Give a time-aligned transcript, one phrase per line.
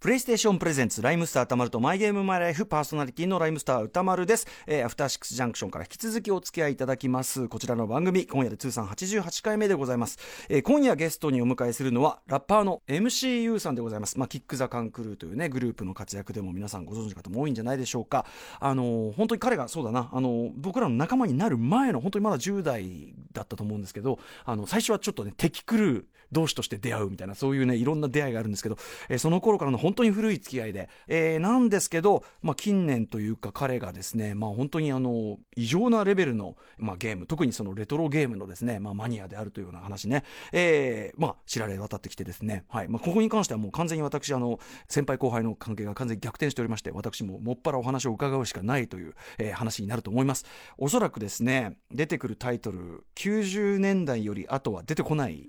[0.00, 7.48] プレイステーションプレゼンツライムスター歌丸とマイゲームマイライフパーソナリティのライムスター歌丸です、えー、アフターシックスジャンクションから引き続きお付き合いいただきます。
[7.48, 14.16] こちらの番組今夜で通算88回目でございます、えー、今夜ゲストにお迎えするのはラッパーの MCU さんでございます。
[14.20, 18.24] まあキックザカンクルーというねグループの活躍でも皆さんご存知の方も多いんじゃないでしょうか。
[18.60, 20.10] あのー、本当に彼がそうだな。
[20.12, 28.76] あのー、僕らの仲間になる前の本当にまだ10代だったと思うんですけどあの最初はちょっとね敵クルー同士として出会うみたいなそういうねいろんな出会いがあるんですけど、
[29.08, 42.88] えー、その頃からの本当に古い付き合いで、えー、なんですけど、まあ、近年というか彼がですね、まあ、本当にあの異常なレベルの、まあ、ゲーム特にそのレトロゲームのですね、まあ、マニアであるというような話ね、えーまあ、知られ渡ってきてですね、はい。
[42.88, 50.44] まあ、ここに関してはもう完全に私あの先輩後輩の関係が完全に逆転しておりまして私ももっぱらお話を伺うしかないという、えー、話になると思います。
[50.76, 55.48] おそらくですね出てくるタイトル90年代より後は出てこない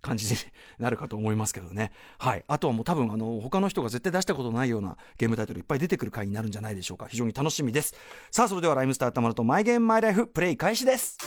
[0.00, 0.40] 感じに
[0.78, 1.92] なるかと思いますけどね。
[2.18, 2.44] はい。
[2.46, 7.06] あとはもう多分、あの、他の人が絶対出したことないようなゲームタイトルいっぱい出てくる回になるんじゃないでしょうか。
[7.08, 7.94] 非常に楽しみです。
[8.30, 11.18] さあ、それではライムスターたまるとマイゲームマイライフプレイ開始です。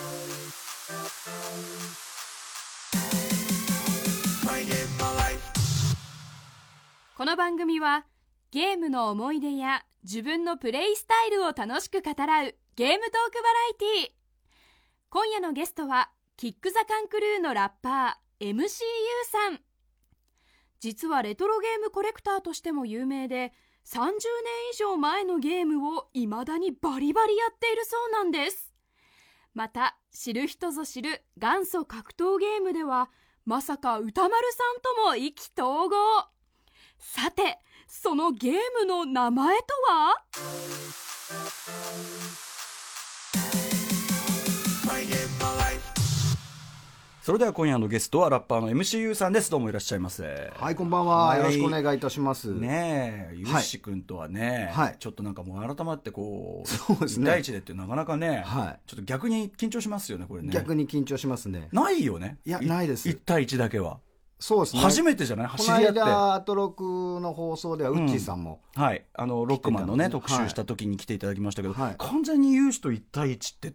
[7.17, 8.05] この番組は
[8.49, 14.11] ゲームの思い出や自分のプレイスタイルを楽しく語らうゲームトークバラエティー。
[15.11, 18.65] 今夜のゲストはキックザカンクルーのラッパー MCU
[19.31, 19.59] さん。
[20.79, 23.53] 実はレトロゲームコレクターとしても有名で
[23.85, 24.17] 30年
[24.73, 28.73] 以上前のゲームを未だにバリバリやっているそうなんです。
[29.53, 33.11] また知る人ぞ知る元祖格闘ゲームでは
[33.45, 35.93] まさか歌丸さんとも意気投合。
[36.97, 40.15] さてそのゲームの名前とは？
[47.21, 49.51] それでは今夜のゲストはラッパーの MCU さんです。
[49.51, 50.51] どうもいらっしゃいませ。
[50.55, 52.51] はいこんばんは、はい、よろしくお願いいたします。
[52.51, 57.27] ねえゆうし君とはね、はい、ちょっとなんかもう改まってこうそうですね。
[57.27, 60.49] 第一でってなかなかね、はい、ちょっと逆に緊張しますよねこれね。
[60.51, 61.69] 逆に緊張しますね。
[61.71, 62.39] ないよね。
[62.43, 63.07] いやないです。
[63.07, 63.99] 1対1だけは。
[64.39, 64.81] そうですね。
[64.81, 65.47] 初めてじゃない？
[65.47, 66.83] この間、アトロク
[67.21, 69.05] の放送では、ウッチーさんも、うん、はい。
[69.13, 73.73] あの、ロックマンのね、特集した時に来ていただきましたけど、はい、完全に有志と1対1って、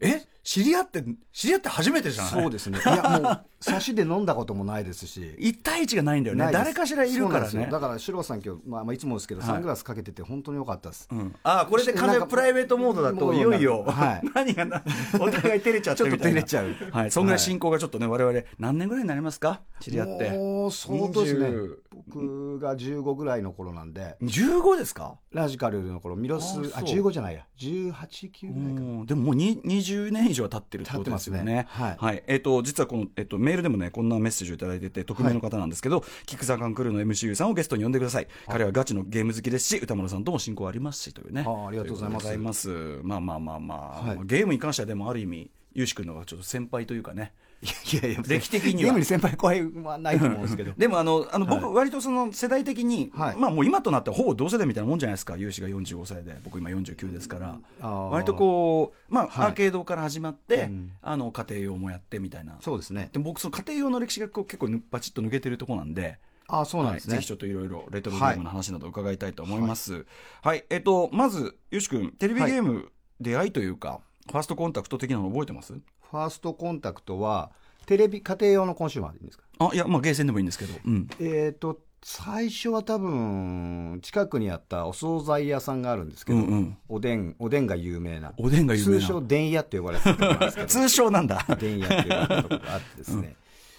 [0.00, 0.22] え？
[0.42, 2.32] 知り合って知り合って初めてじゃない？
[2.42, 2.78] そうですね。
[2.78, 5.34] いやもう差しで飲んだこともないですし。
[5.40, 6.50] 1対1がないんだよね。
[6.52, 7.68] 誰かしらいるからね。
[7.68, 14.82] だから四郎さん今日、まあ、まあいつもですけど、サングラスかけてて本当に良かったです、うん、ああこれで完全プライベートモードだといよいよ、はい、 何がな
[15.18, 16.74] お互い照れちゃってちょっと照れちゃう。
[16.92, 17.10] はい。
[17.10, 19.62] そんぐらい進行がちょっとね我々何年ぐらいになりますか？
[19.80, 20.30] 知り合って。
[20.30, 21.48] もう相当ですね
[21.96, 24.16] 僕が15ぐらいの頃なんで。
[24.22, 25.18] 15ですか？
[25.32, 27.46] ラジカルの頃ミロスああ15じゃないや。
[27.58, 31.66] 189ぐらいかでももう20年以上経ってるってことですよね。
[31.70, 38.28] はい、はい、えっ、ー、と実はこの、えっ、ー、と、メールでもねこんなメッセージを頂いてて匿名の方なんですけど、はい、キックザカンクルーの MCU さんをゲストに呼んでください。
[38.46, 41.44] 彼はガチのゲーム好きですし歌丸さんとも親交ありますしというね。
[41.46, 43.00] あありがとうございます。
[43.02, 47.32] まあまあまあまあ、はい、ゲームに関してはでもある意味ゆうし君のがちょっと先輩というかね
[47.66, 48.80] いやいや歴的には。
[48.80, 50.72] ゲームに先輩後輩はないと思うんですけど。
[50.78, 55.36] でもあのあの僕、割とその世代的に、はい、まあもう今となってはほぼ同世代みたいなもんじゃないですか。
[55.36, 56.38] 有志が45歳で。
[56.44, 62.56] 僕今49ですから、うん、割とこうまあ、はい、アーケードから始まって、うん、あの家庭用もやってみたいな。
[62.60, 63.10] そうですね。
[63.12, 69.94] でも僕その家庭用の歴史がこう結構バチッと抜けてるとこなんであそうなんですね、はい、ぜひちょっといろいろレトロゲームの話など伺いたいと思います。
[69.94, 70.04] はい、
[70.42, 72.90] はい、えっと、まず、よし君、テレビゲーム、
[73.20, 75.74] 出会いというか、ファーストコンタクト的なの覚えてます？
[76.10, 77.50] ファーストコンタクトは、
[77.86, 79.44] テレビ家庭用のコンシューマーでいいんですか？
[79.58, 88.32] あいやまあゲーセンでもいいんですけど、うん、えっ、ー、と最初は多分近くにあったお惣菜屋さんがあるんですけど、うんうん、おでんおでんが有名な。
[88.36, 89.00] おでんが有名な。
[89.00, 90.66] 通称電屋って呼ばれてたんですけど。
[90.68, 91.44] 通称なんだ。
[91.58, 93.36] 電屋って呼ばれたとこがあってですね、うん。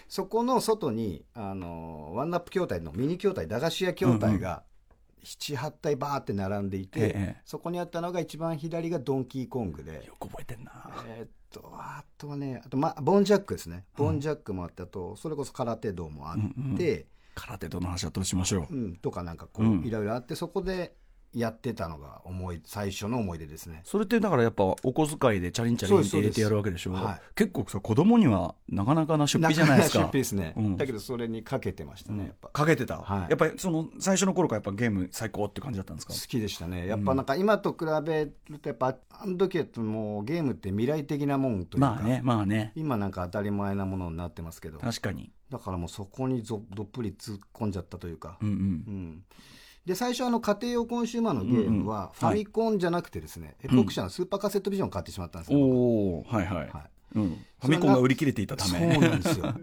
[0.09, 4.63] そこの外にあのワンナップ筐体のミニ筐体駄菓子屋筐体が
[5.23, 10.05] 78体バーって並んでいて、ええ、そこにあったのが一番左がドンキーコングで。
[10.05, 10.71] よく覚えてんな、
[11.07, 11.29] えー、っ
[11.61, 13.85] とあとはねあと、ま、ボンジャックですね。
[13.95, 20.95] ボンジャックもあってあとそれこそ空手道もあって、うんうん、空手道の話はどうしましょう、うん、とかなんかこう、いろいろあってそこで
[21.33, 23.81] やってたのが思い最初の思い出ですね。
[23.83, 26.91] それってだからやっぱお小遣いでチャリンチャリンって入れてやるわけでしょ？
[26.91, 29.99] う、はい、結構さ子供にはなかなかな出費じゃないですか。
[29.99, 32.49] 出費ですね、うん、だけどそれにかけてましたね、やっぱ。
[32.49, 36.13] かけてた、はい、やっぱりその最初の頃からやっぱゲーム最高って感じだったんですか？
[36.13, 36.87] 好きでしたね。
[36.87, 42.71] やっぱなんか今と比べるとやっぱあの時はもうゲームって未来的なもんというかまあねまあね。
[42.75, 49.23] 今なんか当たり前なものになってますけど確かにだからもうそこにどっぷり突っ込んじゃったというかうんうん、うん
[49.87, 56.69] で最初あの家庭用コンシューマーのゲームはファミコンじゃなくてですね、エポック社のスーパーカセットビジョンを買ってしまったんですよ、おはいはい、はい。
[57.15, 57.29] うん、
[57.61, 58.93] ファミコンが売り切れていたため。
[58.93, 59.53] そうなんですよ。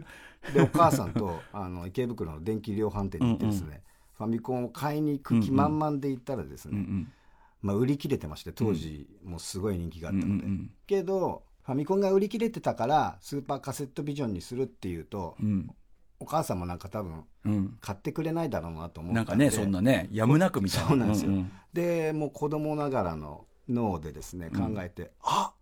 [0.54, 3.82] で お母さんとあの池袋の電気量販店に行ってですね、
[4.16, 7.12] ファミコンを買いに行く気満々で行ったらですね、うんうん
[7.60, 10.70] まあ、売り切れてまして当時もうすごい人気があったので、うんうんうん。
[10.86, 15.70] けどファミコンが売り切れてたからスーパーカセットビジョンにするっていうと、うん
[16.20, 17.78] お母さんもなんか多分うん。
[17.80, 20.80] 買ってくれないだろうなと思ったなんかねそんなねやむなくみた。
[20.80, 21.30] いなそうなんですよ。
[21.30, 24.74] んでもう子供ながらの脳でですねうん。
[24.74, 25.52] 考えて、あ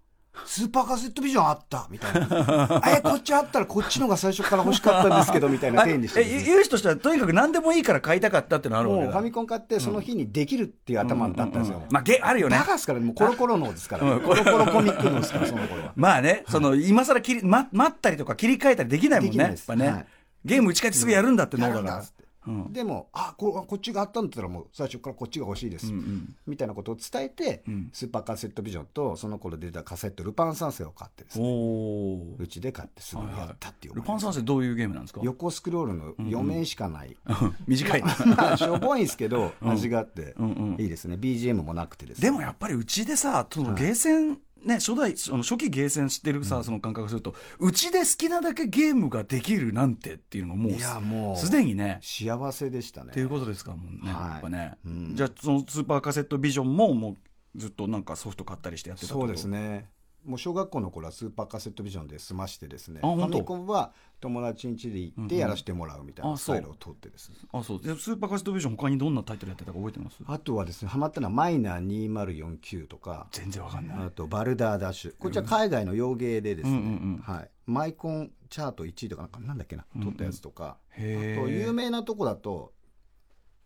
[0.46, 2.82] スーパーカセットビジョンあったみたいな。
[2.98, 9.04] えこっちあったらこっちのが最初から欲しかったんですけど みたいなあ手にしてねゆゆうしとしてはとにかく何でもいいから買いたかったってのあるわけだ。
[9.06, 12.56] もうファミコン買ってその日にできるっていう頭だったんですよ、ううまあゲあるよね。
[12.58, 15.92] バカですからもうコロコロ脳ですから、 うんコロコロコミック脳ですからその頃は。
[15.96, 20.06] まあね、その今更切り、ま、待ったりとか切り替えたりできないもんね、やっぱね、はい
[20.44, 22.04] ゲーム打ち替えてすぐやるんだって脳やだから。
[22.44, 22.72] うん。
[22.72, 26.36] でもあここっちがあったんだったらもう最初からこっちが欲しいです、うんうん。
[26.46, 27.90] みたいなことを伝えて、うん。
[27.92, 32.34] スーパーカセットビジョンとその頃出たカセットルパン三世を買ってですね。
[32.38, 33.94] うちで買ってすぐやったっていう。
[33.94, 34.06] ル思い。
[34.06, 35.20] 出パン三世どういうゲームなんですか？
[35.22, 37.16] 横スクロールの4面しかない、
[37.68, 38.02] 短い。
[38.02, 39.70] なまあしょぼいんですけどうん。
[39.70, 40.80] 味があってうんうん。
[40.80, 41.16] いいですね。
[41.16, 42.24] BGM もなくてですね。
[42.24, 50.70] でもやっぱりうちでさそのゲーセン、ね、初代その初期ゲーセン知ってるさ、その感覚するとうちで好きなだけゲームができるなんてっていうのがも
[51.00, 53.10] もうすでにね幸せでしたね。
[53.10, 54.30] っていうことですかもんね、はい。
[54.30, 55.12] やっぱね、うん。
[55.14, 57.16] じゃあそのスーパーカセットビジョンもも
[57.54, 59.88] うずっとなんかソフト買ったりしてやってたそうですね
[60.24, 66.32] もう小学校の頃はスーパーカセットビジョンで済ましてですねファミコンは友達ん家で行ってやらせてもらうみたいうんう。
[66.32, 67.36] なんスタイルを取ってですね。
[67.52, 67.82] あそう。
[67.82, 70.18] でスーパーカセットビジョン他にどんなタイトルやってたか覚えてます？
[70.26, 73.96] あとはですねハマったのはマイナー2049とか全然わかんない。
[73.98, 75.14] あとバルダーダッシュ。
[75.18, 76.88] こっちは海外の洋芸でですね、うんうんう
[77.18, 77.18] ん。
[77.18, 82.72] はい、マイコンチャート1位とかなんかなんだっけな取ったやつとか、へあと有え名なとこだと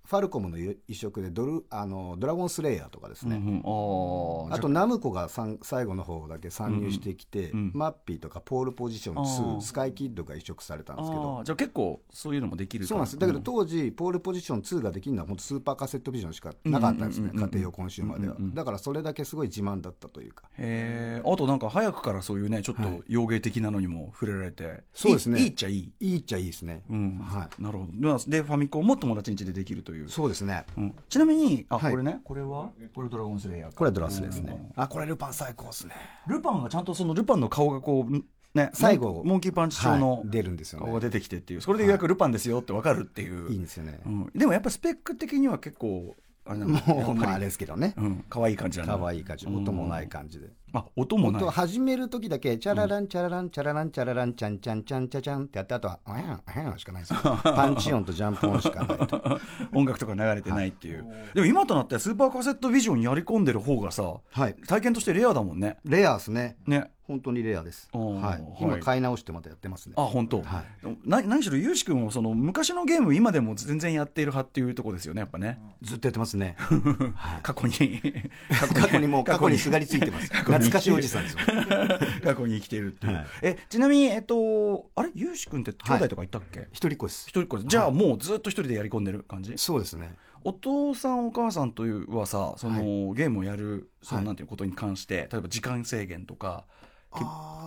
[0.07, 4.59] ファルコムの移植でドルあのドラゴンスレイヤーとかですね、うんうん、ああ。
[4.61, 7.71] とナムコが最後の方だけ参入してきて、うんうん。
[7.75, 9.61] マッピーとかポールポジションあ2ー。
[9.61, 13.19] スカイキッドが移植されたんですけあどーじゃあ結構そういうのもできるそうなんです。
[13.19, 17.31] だけど当時ポールポジション2ができるのは本当スーパーカセットビジョンしかなかったんですね。
[17.35, 18.37] 家庭用コンシューマーでは。
[18.55, 20.45] だからそれだけすごい自慢だったというか。
[20.59, 25.41] へえあとなんか早くからそういうねちょっはいと洋芸的なのにも触れられて、そうですね。
[25.41, 25.93] いいいいっちゃいい。
[26.01, 27.19] いいっちゃいいですね、うん。
[27.19, 28.19] はなるほど。
[28.29, 30.65] でファミコンも友達ん家でできるというい、そうですね。
[30.77, 30.95] うん。
[31.09, 31.91] ちなみにあ、はい。
[31.93, 32.21] これね。
[32.23, 32.71] これは？
[32.95, 33.71] これドラゴンスレイヤー。
[33.71, 34.83] かこれはドラスですねうん。
[34.83, 35.95] あこれルパン最高ですね。
[36.27, 40.31] ルパンがちゃんとそのルパンの顔がこうね最後モンキーパンチ調のはい。
[40.31, 40.85] 出るんですよね。
[40.87, 41.61] 顔が出てきてっていう。
[41.61, 43.55] それでようやくルパンですよってわかるっていう、い。
[43.55, 46.15] いんですよね、うん、でもやっぱスペック的には結構
[46.45, 47.95] あれなんだもうまああれですけどね。
[47.97, 48.25] うん。
[48.29, 49.47] 可愛い感じなんだ可愛い感じ。
[49.47, 51.43] 音もない感じであ音もない。
[51.43, 57.21] 音始める時だけチャラランチャラランチャラランチャラランチャンチャンチャンチャチャンってやってあとはあやんあやんしかないですよ。
[57.43, 59.41] パンチ音とジャンプ音しかないと。
[59.73, 64.55] 音楽とか流れてないっていう、でも今となってはスーパーカセットビジョンやり込んでる方がさはい。
[64.67, 65.79] 体験としてレアだもんね。
[65.85, 66.57] レアですね。
[66.67, 66.91] ね。
[67.07, 68.45] 本当にレアです、はい、はい。
[68.61, 69.95] 今買い直してまたやってますね。
[69.97, 70.65] あ本当、は
[71.05, 76.57] な何しろゆうし君はその昔のゲーム今でも全然やっている派っていうところですよねやっぱね、ずっとやってますね。
[77.43, 78.03] 過去に。
[78.51, 81.39] 過去にもう過去にすがりついてます懐かしいおじさんですよ。
[82.25, 83.27] 過去に生きているっていう、はい。
[83.43, 85.11] えちなみにえっとあれ？
[85.15, 87.29] ゆうし君って兄弟とかいたっけ、一人っ子です。
[87.29, 89.55] 一人っ子でじゃあもうずっと一人でやり込んでる感じ？
[89.57, 90.15] そうですね。
[90.45, 94.27] お父さんお母さんというはさその、はゲームをやるそのはい。
[94.27, 96.65] なんていうことに関して、例えば時間制限とか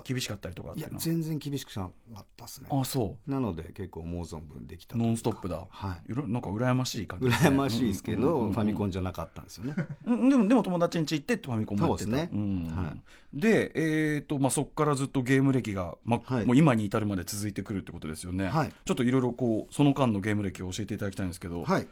[0.03, 1.91] 厳しかったりとかいや全然厳しくなか
[2.21, 2.67] ったですね。
[2.71, 6.11] あそなので結構思う存分できたうノンストップだ、はい。
[6.11, 8.53] いろなんか羨ましい感じ羨ましいですけど、うんうんうん。
[8.53, 9.75] ファミコンじゃなかったんですよね。
[10.05, 12.11] うんでもでも友達ん家行ってファミコンもやってた。
[12.11, 12.39] そうですね。
[12.39, 12.67] ん。
[12.67, 12.93] は
[13.33, 16.45] で、えーとまあ、そこからずっとゲーム歴が、まはい。
[16.45, 18.73] もう今に至るまで続いてくるってことですよね、はい。
[18.85, 21.87] ちょっといろいろこうその間のゲーム歴を教えていただきたいんですけど、はい。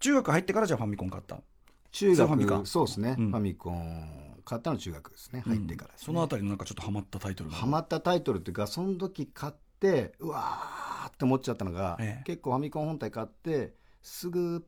[0.00, 1.40] 中学入ってからじゃあファミコン買った？
[1.92, 3.30] 中学そうですね、うん。
[3.30, 6.06] ファミコン買ったの中学ですね入ってからです、ね。
[6.06, 12.24] そのあたりのなんかちょっとハマったタイトルがハマったタイトルっていうかその時買ってうわーって思っちゃったのが、ええ。
[12.24, 14.64] 結構ファミコン本体買ってすぐ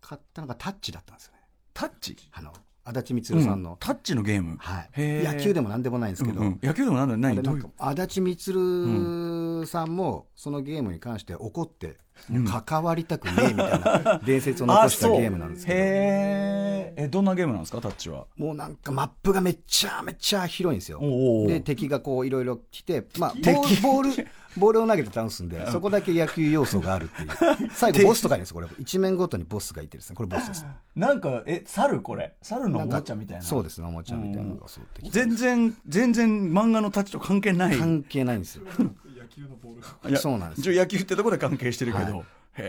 [0.00, 1.40] 買ったのがタッチだったんですよね。
[1.74, 2.16] タッチ？
[2.32, 2.52] あの
[2.84, 4.56] 足立みつるさんの、タッチのゲーム？
[4.58, 6.58] はい、野球でも何でもないんですけど、うんうん。
[6.62, 7.38] 野球でも何どうい？
[7.38, 11.96] うれなんか足立みつるさんもそのゲームに関して怒って、うん
[12.64, 15.78] 関わりたくねえみたいな伝説を残したゲームなんですけど。
[15.78, 17.04] へー。
[17.04, 17.80] えどんなゲームなんですか？
[17.80, 18.26] タッチは。
[18.36, 20.98] もうなんかマップがめちゃめちゃ広いんですよ。
[21.00, 27.70] おで敵がこういろいろ来て、まあ、ボールボールボールを投げて倒すんでそこだけ野球要素があるっていう。
[27.72, 28.66] 最後ボスとかいるんですこれ。
[28.78, 30.16] 一面ごとにボスがいてですね。
[30.16, 30.66] これボスです。
[30.96, 32.34] なんかえ猿これ？
[32.42, 33.42] 猿のおもちゃみたいな。
[33.44, 37.76] そうですねおもちゃみたいなのがそう全然全然漫画のタッチと関係ない。
[37.76, 38.64] 関係ないんですよ
[40.08, 40.60] いやそうなんです。
[40.60, 42.24] 一応野球ってところで関係してるけど、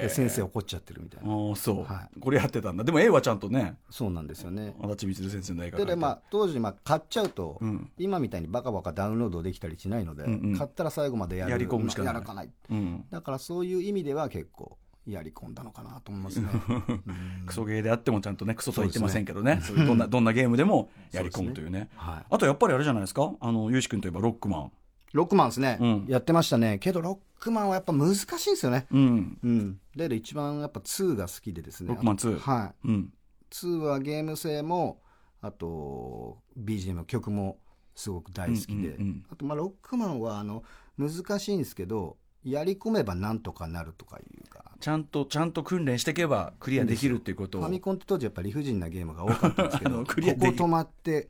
[0.10, 1.34] 先生怒っちゃってるみたいな。
[1.34, 2.84] ああそう、はこれやってたんだ。
[2.84, 3.78] でも絵はちゃんとね。
[3.90, 4.76] そうなんですよね。
[4.82, 7.92] 足立みつる先生の絵が描いてでまあ当時まあ買っちゃうと、うん。
[7.98, 10.58] 今みたいにバカバカダウンロードできたりしないので、うんうん。
[10.58, 12.14] 買ったら最後までやり込むしかない。
[12.14, 12.50] やらかない。
[12.70, 13.06] うん。
[13.10, 16.50] だからそういう意味では結構やり込んだのかなと思いますね。
[17.48, 21.90] クソゲーであってもちゃんとね、クソとは言ってませんけどね、そういうどんな、どんなゲームでもやり込むというね。
[21.96, 22.26] はい。
[22.30, 23.34] あとやっぱりあれじゃないですか？
[23.40, 24.72] あの、ゆうし君といえばロックマン。
[25.13, 26.80] ロックマンですね、うんやってましたね。
[26.80, 28.88] けどロックマンはやっぱ難しいんですよね。
[28.92, 29.38] うん。
[29.44, 29.80] うん。
[29.96, 31.89] だけど一番やっぱ2が好きでですね。
[31.89, 32.88] ロックマン2はい。
[32.88, 33.13] うん。
[33.51, 35.01] 2はゲーム性も、
[35.42, 37.58] あと、BGM の曲も
[37.96, 40.63] すごく大好きで、うんうんうんあと、まあ、ロックマンは、あの、
[40.98, 47.62] 難しいんですけど、やり込めばなんとかなるとかいうか、ちゃんと、ちゃんと訓練していけばクリアできるっていうことを。
[47.62, 51.30] ファミコンって当時やっぱり理不尽なゲームが多かったんですけあど、 のここ止まって、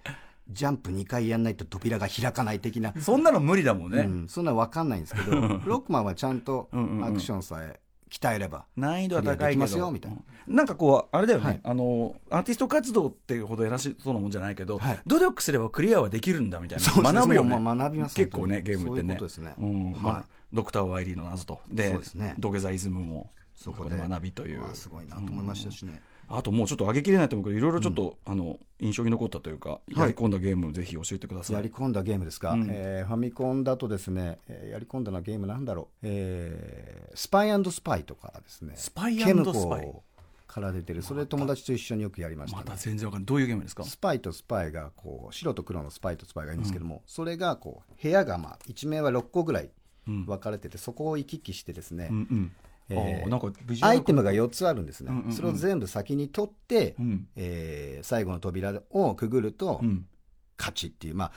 [0.50, 4.00] ジャンプ2回やんないと扉が開かない的な、そんなの無理だもんね。
[4.00, 7.06] うん、そんな分かんないんですけど、ロックマンはちゃんとうんうんうん。
[7.06, 7.80] アクションさえ
[8.10, 10.18] 鍛えれば、難易度は高いますどよみたいな。
[10.48, 11.60] なんかこうあれだよね、はい。
[11.64, 15.00] あのアーティスト活動っていうほど偉しそうなもんじゃないけど、はい。
[15.06, 17.14] 努力すればクリアはできるんだみたいな。
[17.14, 19.16] 学ぶよね、まあ学びます結構ねゲームってね。
[19.20, 19.54] そうですね。
[19.60, 19.92] うん。
[19.92, 20.02] はい。
[20.02, 21.62] まあ、ドクター・ワイリーの謎と。
[21.70, 22.34] でそうですね。
[22.40, 24.62] 土下座イズムもそこで学びという。
[24.62, 26.02] まあすごいなと思いましたしね。
[26.32, 32.68] あともうちょっと上げきれないと思うけどいろいろちょっと、あの印象に残ったというかやり込んだゲームぜひ教えてください、やり込んだゲームですか、うん。
[32.70, 39.34] えーファミコンだとですね、えーやり込んだのはゲームなんだろう、えースパイスパイとかですね、スパイスパイ。
[39.86, 40.04] コ
[40.48, 43.26] から出てる、それ友達と一緒によくやりましたね、また全然わかんない。
[43.26, 43.84] どういうゲームですか？
[43.84, 49.70] スパイとスパイがこう白と黒のスパイとスパイがいるんですけども、それがこう部屋がまあ一面は6個ぐらい
[50.08, 50.26] うん。
[50.26, 52.52] 分かれてて、そこを行き来してですね、うんうん
[52.90, 55.32] えーアイテムが4つあるんですね、うんうんうん。
[55.34, 57.28] それを全部先に取って、うん。
[57.36, 60.06] えー最後の扉をくぐるとうん。
[60.58, 61.32] 勝ちっていう、まあ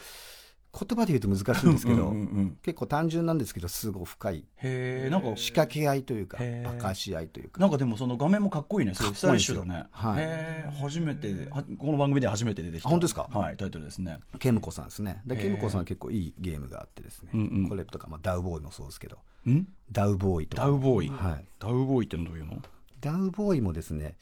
[0.75, 4.45] 言葉で言うと難しいんですけど、うんうんうん結構単純なんですけどすごい深い。
[4.57, 6.79] へえんか仕掛け合いというかへー。
[6.79, 7.61] 化かし合いというか。
[7.61, 9.85] なんかでもその画面もかっこいいね、すごいスタイリッシュだね。
[9.91, 10.73] はい。
[10.81, 12.89] 初めて、はこの番組で初めて出てきた。
[12.89, 13.29] あ本当ですか？
[13.33, 14.19] はい、タイトルですね。
[14.39, 15.23] ケムコさんですね。
[15.29, 17.41] ケムコさんは結構いいゲームがあってですね、うん。
[17.41, 19.19] うんこれとか、まあ、ダウボーイもそうですけど。
[19.49, 19.67] ん？
[19.91, 20.57] ダウボーイと。
[20.57, 21.09] かダウボーイ。
[21.11, 22.63] はい、ダウボーイってのどういうの？
[23.01, 24.15] ダウボーイもですね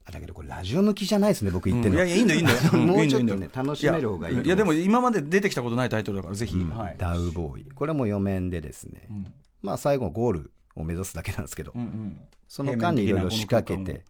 [0.11, 2.07] だけどこれラジオ向きじゃないですね僕言ってるの、うん。
[2.07, 4.41] いやいや、いいんだよ、いいんだ もうちょっとね楽しめる方がいい。
[4.41, 6.57] いやでも今まで出てきたことないタイトルだから、ぜひ。
[6.57, 6.95] はい。
[6.97, 7.71] ダウボーイ。
[7.71, 9.33] これも4面でですね、うん。
[9.61, 12.17] まあ最後ゴールを目指すだけなんですけど、うんうん。
[12.47, 14.03] その間にいろいろ仕掛けて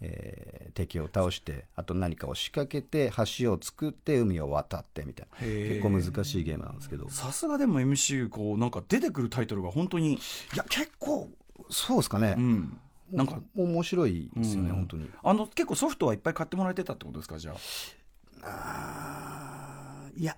[0.00, 5.38] えー敵を倒してあと何かを仕掛けて橋を作って海を渡ってみたいな。
[5.46, 7.06] 結構難しいゲームなんですけど。
[7.06, 10.20] いさすがでも MC、こう、なんか出てくるタイトルが本当に、
[10.54, 11.28] や結構
[11.68, 12.36] そうですかね。
[12.38, 12.78] う、ん。
[13.10, 14.76] なんか、面白いですよね、うん。
[14.76, 15.10] 本当に。
[15.22, 17.56] あの、結構ソフトはいっぱい買ってもらえてたってことですか、じゃあ。
[18.42, 20.36] あーいや。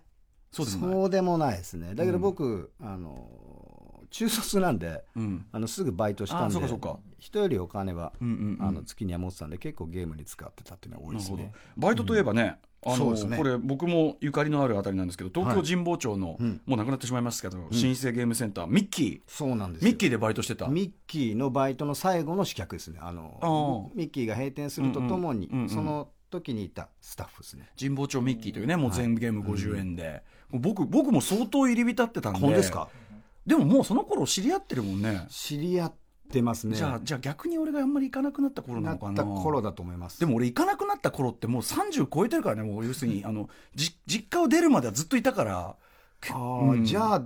[0.53, 0.93] そうでもない。
[0.93, 1.95] そうでもないですね。
[1.95, 3.29] だけど僕、あの
[4.11, 5.47] 中卒なんでうん。
[5.53, 6.55] あのすぐバイトしたあんで
[7.19, 8.67] 人よりお金は、うんうんうん。
[8.67, 11.53] あの月には持ってたんで結構ゲームに使ってたっていうのは多いですね。
[11.77, 13.37] バイトといえばね、あのね。
[13.37, 16.61] これ僕もゆかりのあるあたりなんですけど東京神保町の、うん。
[16.67, 19.21] もうなくなってしまいますけど、新生ゲームセンターミッキー。
[19.27, 19.89] そうなんですよ。
[19.91, 20.67] ミッキーでバイトしてた。
[20.69, 22.99] ミッキーのバイトの最後の試客ですね。
[23.03, 25.63] あのミッキーが閉店するとともに、うんうんうん。
[25.65, 27.69] うんその時にいたスタッフですね。
[27.77, 32.49] 神保町ミッキーというねもう全ゲーム50円で、僕僕も相当入り浸ってたんで。
[32.49, 32.89] ですか？
[33.45, 35.27] でももうその頃知り合ってるもんね。
[35.29, 35.89] 知り合
[36.31, 36.77] ってますね。
[36.77, 39.17] じゃあじゃあ逆に俺があんまり行かなくなった頃ななっのかな？
[39.17, 40.21] た頃だと思います。
[40.21, 45.77] でも俺行かなくなった頃ってもう30超えてるからねもう要するに あのじ実家を出るまではずっといたから。
[46.31, 46.83] あうん。
[46.83, 47.23] ーじゃあ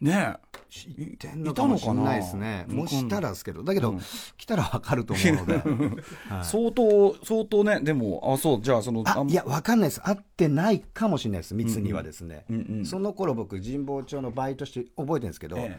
[0.00, 0.36] ね
[0.68, 2.16] 知ってんのかもしれな？
[2.16, 3.62] いですねもしたらですけど。
[3.62, 4.00] だけど、うん。
[4.36, 5.54] 来たらわかると思うので、
[6.28, 6.44] はい。
[6.44, 10.00] 相当相当ねでもあそうじゃあそのいやわかんないです。
[10.02, 12.84] 会ってないかもしれないです密にはですね、うんうん。
[12.84, 15.78] その頃僕神保町のバイトして覚えてるんですけど、え。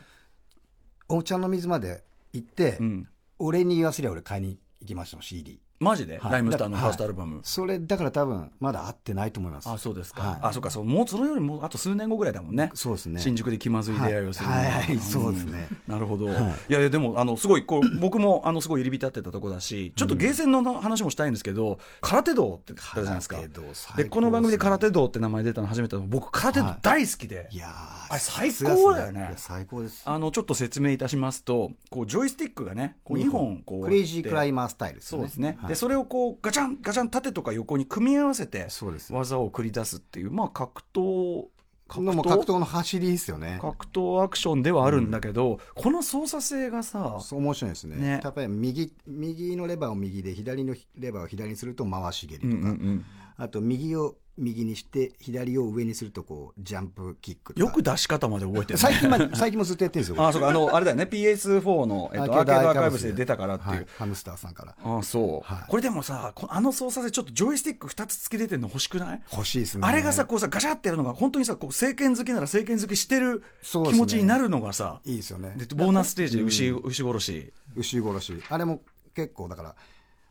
[1.10, 3.08] お茶の水まで行って、えうん。
[3.40, 6.32] 俺に言わせりゃ俺買いに行きましたもん CD マジで、はい。
[6.34, 9.70] ライムスターのだファーストアルバム、それだから多分まだ会ってないと思います。
[9.70, 10.40] あそうですか、はい。
[10.42, 10.70] あそうか。
[10.72, 12.72] そうもうそれよりもあと数年後ぐらいだもんね。
[12.74, 13.22] そうですね。
[13.22, 14.60] 新宿で気まずい出会いをするのは。
[14.60, 14.72] はい。
[14.72, 14.96] はい。
[14.96, 15.68] んそうですね。
[15.88, 16.36] なるほど、はい。
[16.70, 23.38] い、やいやでもあのすごいこう僕もあのすごい入り浸ってたとこだしちょっとゲーセンの話もしたいんですけど、空手道って言ったじゃないですか。
[23.38, 24.04] ですね。
[24.04, 27.72] でこの番組で空手道って名前出たの初めてだ僕空手道大好きで、いやー
[28.10, 29.34] あれ最高だよね。
[29.38, 30.02] さすがっすいや最高です。
[30.06, 35.24] あのちょっと説明いたしますとこうジョイスティックがねこう2本こうクレイジークライママースタイルですよね。
[35.24, 39.14] そうですね、はいでそれをこうガチャンガチャン縦とか横に組み合わせてそうです。
[39.14, 41.46] 技を繰り出すっていうまあ格闘
[41.88, 42.24] 格闘？
[42.30, 43.60] 格闘の走りですよね。
[43.62, 47.96] 格闘アクションではあるんだけど、この操作性がさそう面白いですね。
[47.96, 48.22] ね。
[48.22, 53.06] 例えば右右のレバーを右で左のレバーを左にすると回し蹴りとか、うんうんうん。
[53.38, 60.50] あと右を右にして左を上にするとこうジャンプキックよく出し方まで覚えてる、ね、最近ま最近もずっとやってるんですよ あそうか。
[60.50, 61.04] あのあれだよね。
[61.04, 63.14] PS4 の、えっと、アーケードアーカイブスで。
[63.14, 63.88] 出たからっていう、はい。
[63.98, 64.76] ハムスターさんから。
[64.84, 65.70] ああそう、はい。
[65.70, 69.22] これでもさこあの操作性ちょっとジョイスティック2つ付き出てるの欲しくない？
[69.32, 69.88] 欲しいですね。
[69.88, 75.54] あれがさ、こうさ、ガシャってやるのが、本当にさ、こう、政権好きなら政権好きしてる気持ちになるのがさ、いいですよね。
[75.58, 77.54] でボーナスステージで牛、牛殺し。
[77.76, 78.34] 牛殺し。
[78.50, 78.82] あれも
[79.16, 79.76] 結構だから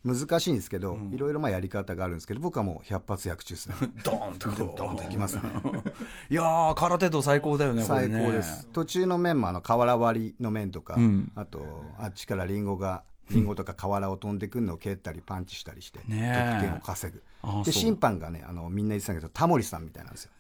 [0.07, 3.75] 難しいんですけど、いろいろまあやり方があるんですけど僕はもう百発百中ですね。
[4.05, 4.79] ドーンとこう。
[4.79, 5.43] ドーンといきますね。
[6.31, 8.25] いやー空手道最高だよね最ね。
[8.25, 11.33] 高です、途中の面もあの瓦割りの面とか、ん。
[11.35, 17.23] あとあっちからリンゴがリンゴとか瓦を飛んでくるのを蹴ったりパンチしたりして、得点を稼ぐ。
[17.65, 20.31] で審判がねあのみんな言ってたけどタモリさんみたいなんですよ。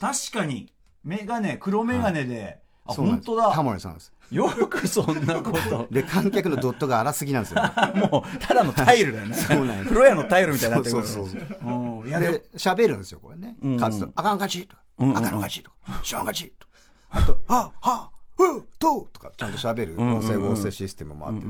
[0.00, 0.72] 確かに
[1.04, 3.52] 眼鏡黒眼鏡で、あ本当だ。
[3.52, 4.12] タモリさんです。
[4.30, 5.86] よくそんなこと。
[5.90, 7.62] で観客のドットが荒すぎなんですよ。
[8.10, 9.34] もうただのタイルだよね。
[9.34, 9.88] そうなんです。
[9.88, 13.76] プロ屋のタイルみたいになってくるそうそうそうで喋るんですよこれね、うん。
[13.76, 16.72] 勝つと「あかん勝ち」とか「うんうんあかん勝ち」とか「しょん勝ち」とか。
[17.10, 20.14] あと「はあはあふうとう」とかちゃんと喋るんうんうん。
[20.16, 21.46] 合成合成システムもあって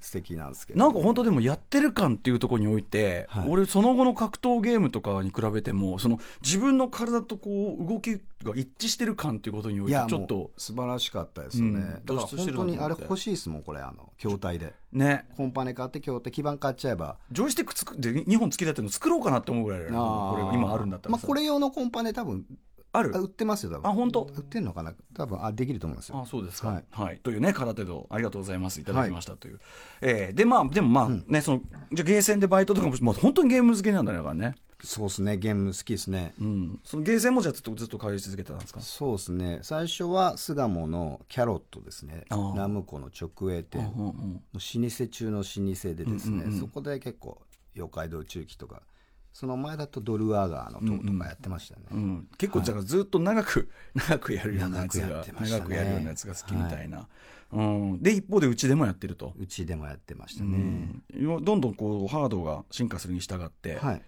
[0.00, 0.78] 素敵なんですけど。
[0.78, 3.48] なんか本当でもやってる感っていうところにおいて、はい。
[3.48, 10.50] 俺その後の格闘ゲームとかに比べてもその自分の体とこう動きが一致してる感っていうことにおいてちょっと。
[10.56, 12.04] う素晴らしかったですよね、うん。
[12.04, 14.74] だから本当にあれ欲しいですもんこれあの筐体で。
[14.92, 15.26] ね。
[15.36, 17.18] コンパネ買って筐体基板買っちゃえば。
[17.32, 21.20] ジョイスティック作って2本突き立てるの作ろうかなって思うぐらいこれが今あるんだったらさ。
[21.20, 22.44] まあ、これ用のコンパネ多分
[22.92, 23.12] ある？
[23.14, 23.90] あ売ってますよ多分。
[23.90, 24.22] あ本当？
[24.24, 24.94] 売ってんのかな？
[25.14, 26.20] 多分あできると思いますよ。
[26.20, 27.16] あそうですか、ははい。
[27.16, 28.80] いというね空手道ありがとうございます。
[28.80, 29.60] いただきましたという、
[30.00, 31.60] えーでまあでもまあね、その
[31.92, 34.54] じゃあゲーセンでバイトとかも、まあ、本当にゲーム好きなんだからね。
[34.80, 35.36] そうですね。
[35.36, 36.34] ゲーム好きですね。
[36.40, 36.80] うん。
[36.84, 38.80] そのゲーセンもじゃあずっとずっと通い続けてたんですか？
[38.80, 39.58] そうですね。
[39.62, 42.26] 最初は巣鴨のキャロットですね。
[42.30, 43.80] ナムコの直営店。
[43.80, 43.94] うんうん。
[43.96, 46.60] もう老舗中の老舗でですね、うんうんうん。
[46.60, 47.42] そこで結構
[47.74, 48.82] 妖怪道中期とか
[49.32, 55.50] その前だとドルアーガーの塔とかやってましたね、うん、結構だからずっと長く、長くやるようなやつが長くね。
[55.50, 57.06] 長くやるようなやつが好きみたいな、
[57.52, 64.02] うん、で一方でうちでもやってると、うちでもやってましたうね、ん、どんどんこうハードが進化するに従って、はい。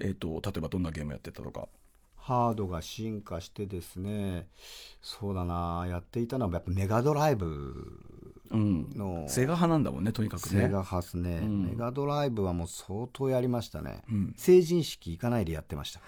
[0.00, 1.68] えー、と例えばどんなゲームやってたとか。
[2.14, 4.48] ハードが進化してですね
[5.00, 8.17] そうだなやっていたのはやっぱメガドライブ
[8.50, 10.62] うん、のセガ派なんだもんねとにかくね。
[10.62, 11.66] セガ派っすね、ん。
[11.66, 14.34] メガドライブはもう相当やりましたね、ん。
[14.36, 16.00] 成人式行かないでやってました。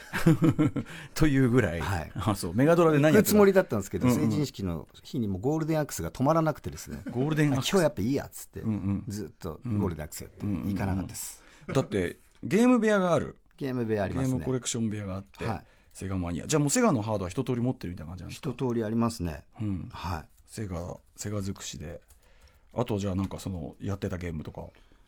[1.14, 2.12] というぐらい、はい。
[2.14, 2.54] あそう。
[2.54, 3.32] メガドラで何やってた？
[3.32, 4.20] 行くつもりだったんですけど、うんうん。
[4.20, 7.02] 成人式の日にもゴールデンアックスが止まらなくてですね。
[7.10, 7.70] ゴールデンアックス。
[7.70, 9.04] 今日やっぱいいやっつって、んうん。
[9.08, 13.36] ずっとゴールデンアックスやって、んうん行かなかったです、だってゲーム部屋がある。
[13.58, 14.35] ゲーム部屋ありますね。
[14.35, 15.64] ゲームコレクション部屋があって、はい。
[15.92, 16.46] セガマニア。
[16.46, 18.50] じゃあもうセガのハードは一通り持ってるみたいな感じなんですか？
[18.50, 19.44] 一通りありますね。
[19.60, 19.88] うん。
[19.92, 20.24] はい。
[20.46, 22.00] セガセガ尽くしで
[22.74, 24.62] あとじゃあなんかそのやってたゲームとか。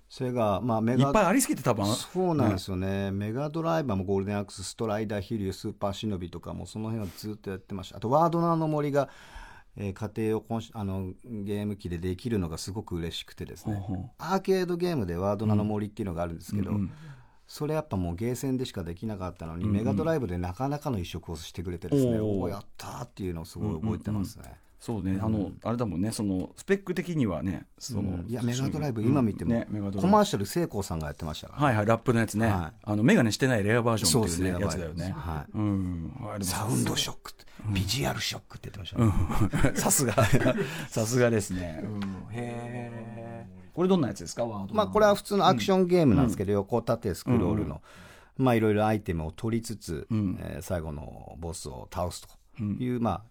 [0.08, 1.86] それがまあメガいっぱいありすぎて多分。
[1.86, 7.96] そうなんですよね、メガドライブはもうゴールデンアックス、ストライダー、ヒリュー、スーパーシノビとかもその辺はずっとやってました。
[7.96, 9.08] あと、ワードナーの森が、
[9.74, 10.44] えー家庭を
[10.74, 14.10] あのゲーム機でできるのがすごく嬉しくてですね、ほうほう。
[14.18, 16.90] アーケードゲームでワードナーの森っていうのがあるんですけど、うんうん。
[17.46, 22.22] それやっぱもうゲーセンでしかできなかったのに、メガドライブでなかなかの移植をしてくれてですね、おー。
[22.24, 24.58] おおやったーっていうのをすごい覚えてますね。
[24.82, 28.26] そうね、あのあれだもんねそのスペック的にはねその、うん。
[28.28, 29.64] いやメガドライブ今見ても、
[30.00, 32.80] コマーシャル聖光さんがやってましたから、はいはいラップのやつね、はい。
[32.82, 35.14] あのメガネしてないレアバージョンっていうねやつだよね。
[35.16, 35.52] はい。
[35.56, 36.12] うん。
[36.40, 40.14] サウンドショックって、ビジュアルショックって言ってましたね、 さすが。
[40.90, 42.00] さすがですね、うん、
[42.32, 44.44] へえこれどんなやつですか？
[44.72, 47.82] まあこれは普通のアクションゲームなんですけど、横縦スクロールの、
[48.36, 50.36] まあいろいろアイテムを取りつつ、ん。
[50.40, 52.26] えー最後のボスを倒す
[52.58, 53.22] という、まあ、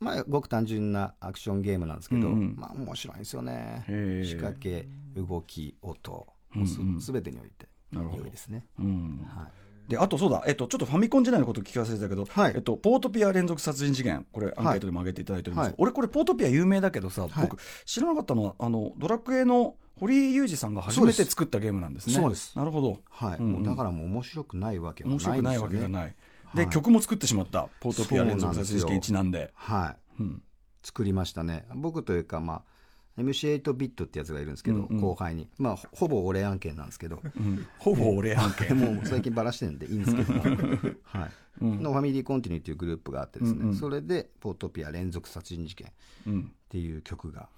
[0.00, 2.54] まあごく単純なアクションゲームなんですけど、うんうん。
[2.56, 3.84] まあ面白いんですよね。
[4.24, 6.26] 仕掛け動き音。
[6.54, 6.64] うんう
[6.96, 7.00] ん。
[7.00, 8.22] すべてにおいてなるほど。
[8.22, 9.26] 良いですね、うん。
[9.28, 9.90] はい。
[9.90, 12.52] であとそうだ、えっと、ちょっとファミコン時代のこと聞かせてたけど、はい。
[12.54, 14.26] えっと、ポートピア連続殺人事件。
[14.32, 15.66] これアンケートでも上げていただいてるんです。
[15.66, 15.74] はい。
[15.78, 22.14] 俺これポートピア有名だけどさ、僕知らなかったのはあのドラクエの堀井雄二さんが初めて作ったゲームなんですね。
[22.14, 22.56] そうです。
[22.56, 23.38] なるほど、はい。
[23.38, 23.52] うんうん。
[23.52, 26.14] もうだからもう面白くないわけはないね、面白くないわけがない
[26.54, 26.70] で、はい。
[26.70, 27.68] 曲も作ってしまった。
[27.80, 29.50] ポートピア連続殺人事件にちなんで。
[29.54, 30.42] はい、うん。
[30.82, 31.66] 作りましたね。
[31.74, 35.00] 僕というかまあ MC8 ビットってやつがいるんですけど、うんうん。
[35.00, 35.48] 後輩に。
[35.58, 37.20] まあほほぼ俺案件なんですけど。
[37.36, 37.66] うん。
[37.78, 38.76] ほぼ俺案件。
[38.78, 40.32] もう最近ばらしてるんでいいんですけど。
[40.32, 40.40] も、
[41.02, 41.30] はい。
[41.60, 43.68] のファミリーコンティニューっていうグループがあってですね、うん。
[43.70, 45.90] うんそれで「ポートピア連続殺人事件」っ
[46.26, 47.48] うんていう曲が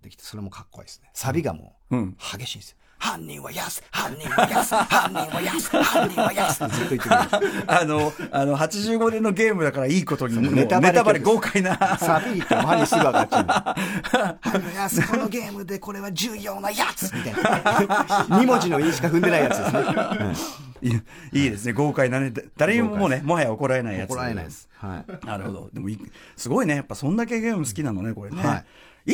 [0.00, 1.10] できてそれもかっこいいですね。
[1.14, 2.16] サビがもううん。
[2.16, 11.76] 激しいんですよ犯人はヤス犯人はヤス 犯人はヤス犯人はヤスってずっと言ってくるんですあの、あの、85年のゲームだからいいことに、ネタバレネタバレ豪快な。
[11.98, 13.32] サビ言っても犯人すぐ分かっち。
[14.48, 18.38] 犯人やつ、このゲームでこれは重要なやつみたいな。
[18.38, 20.62] 二文字のいいしか踏んでないやつですね。
[20.82, 21.00] いい
[21.44, 22.30] いいですね、豪快なね。
[22.30, 24.10] だ誰にももうね、もはや怒られないやつ。
[24.10, 24.68] 怒られないです。
[24.78, 25.26] はい。
[25.26, 25.70] なるほど。
[25.72, 25.88] でも
[26.36, 26.76] すごいね。
[26.76, 28.64] やっぱそんだけゲーム好きなのね、これね。、はい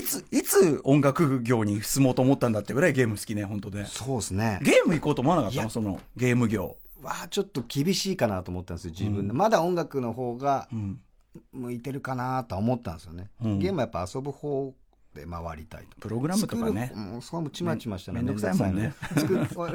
[0.02, 3.86] つ、いつ音楽業に進もうと思ったんだってぐらいゲーム好きね、本当ね。
[3.86, 4.60] そうですね。
[4.62, 5.70] ゲーム行こうと思わなかったの？
[5.70, 6.76] その、ゲーム業。
[7.02, 9.32] わあちょっと厳しいかなと思ったんですよ、自分で。
[9.32, 11.00] まだ音楽の方がうん。
[11.52, 13.30] 向いてるかなとは思ったんですよね。
[13.44, 14.74] うんゲームはやっぱ遊ぶ方
[15.14, 16.00] で回りたいと。
[16.00, 16.90] プログラムとかね。
[16.94, 18.18] もうそこもちまちましたね。
[18.18, 18.92] めんどくさいもんね。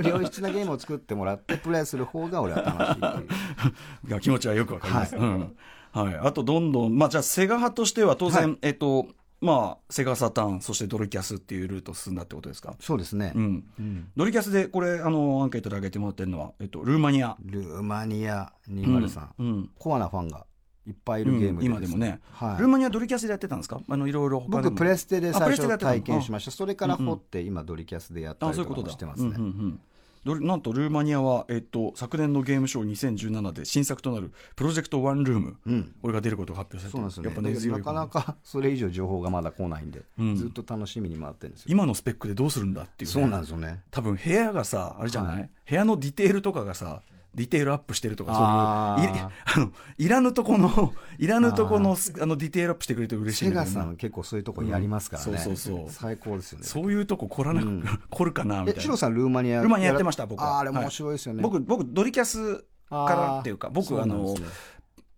[0.03, 4.19] 良質なゲームを作ってもらってプレイする方が俺は楽しいっていう。
[4.21, 5.15] 気持ちはよくわかります。
[5.15, 5.55] はい、うん
[5.93, 9.07] はい、あとどんどん、まあ、じゃあセガ派としては当然、はい、えっと
[9.43, 12.75] まあ、セガサターン、そしてドルキャスっていうルート進んだってことですか？
[12.79, 13.33] そうですね。
[13.35, 13.63] うん。
[13.77, 17.35] うん、ドルキャスで、これ、あの、アンケートで挙げてもらってるのは、えっと、ルーマニア。
[17.43, 19.27] ルーマニア203。
[19.37, 19.45] うん。
[19.45, 20.45] うん、コアなファンが
[20.87, 23.81] いっぱいいるゲームで、うん、今でもね、はい、ルーマニアドリキャスでやってたんですか？
[23.87, 26.51] あのいろいろ僕プレステで最初体験しました。
[26.51, 29.79] それから掘って今ドリキャスでやったりとかもしてますね、うんうんうん
[30.25, 41.67] なんとルーマニアは、えっと、昨年のゲームショー2017で新作となるプロジェクトワンルーム、うん、これが出ることが発表されてそうなんですね、やっぱねなかなかそれ以上情報がまだ来ないんで、うん、ずっと楽しみに待ってるんですよ。
[41.69, 43.81] 今のスペックでどうするんだっていう、ね、そうなんですよね。
[43.91, 47.01] 多分部屋がさあれじゃない、はい、部屋のディテールとかがさ
[47.35, 49.19] ディテールアップしてるとか、そういうい
[49.55, 55.89] あのいらぬとこの、いらぬとこの あのディテールアップしてくれて嬉しい、ね、セガさん、結構そういうとこやりますからね、うん、そうそうそう。
[55.89, 56.65] 最高ですよね。
[56.65, 58.81] そういうとこ来らなく、うん、来るかなみたいな。
[58.81, 60.59] シロさん、ルーマニアルーマニアやってました、僕は。
[60.59, 61.41] あれ、面白いですよね。
[61.41, 64.35] はい、僕、僕、ドリキャスからっていうか、僕、あの、